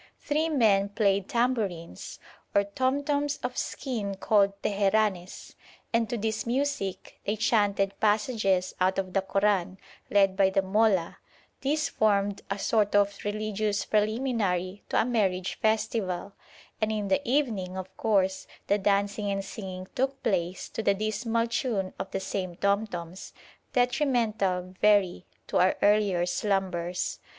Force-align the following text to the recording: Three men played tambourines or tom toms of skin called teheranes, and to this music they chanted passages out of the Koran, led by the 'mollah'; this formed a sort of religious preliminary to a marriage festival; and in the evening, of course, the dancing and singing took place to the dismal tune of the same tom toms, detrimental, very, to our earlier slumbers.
Three 0.17 0.49
men 0.49 0.89
played 0.89 1.29
tambourines 1.29 2.17
or 2.55 2.63
tom 2.63 3.03
toms 3.03 3.37
of 3.43 3.55
skin 3.55 4.15
called 4.15 4.59
teheranes, 4.63 5.53
and 5.93 6.09
to 6.09 6.17
this 6.17 6.47
music 6.47 7.19
they 7.23 7.35
chanted 7.35 7.93
passages 7.99 8.73
out 8.81 8.97
of 8.97 9.13
the 9.13 9.21
Koran, 9.21 9.77
led 10.09 10.35
by 10.35 10.49
the 10.49 10.63
'mollah'; 10.63 11.17
this 11.61 11.87
formed 11.87 12.41
a 12.49 12.57
sort 12.57 12.95
of 12.95 13.15
religious 13.23 13.85
preliminary 13.85 14.81
to 14.89 14.99
a 14.99 15.05
marriage 15.05 15.59
festival; 15.61 16.33
and 16.81 16.91
in 16.91 17.07
the 17.09 17.21
evening, 17.23 17.77
of 17.77 17.95
course, 17.95 18.47
the 18.65 18.79
dancing 18.79 19.29
and 19.29 19.45
singing 19.45 19.87
took 19.93 20.23
place 20.23 20.67
to 20.69 20.81
the 20.81 20.95
dismal 20.95 21.45
tune 21.45 21.93
of 21.99 22.09
the 22.09 22.19
same 22.19 22.55
tom 22.55 22.87
toms, 22.87 23.33
detrimental, 23.73 24.73
very, 24.81 25.27
to 25.45 25.57
our 25.59 25.75
earlier 25.83 26.25
slumbers. 26.25 27.19